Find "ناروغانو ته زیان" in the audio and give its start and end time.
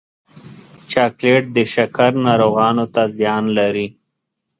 2.27-3.43